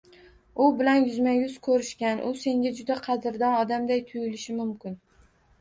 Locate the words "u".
0.63-0.69, 2.29-2.31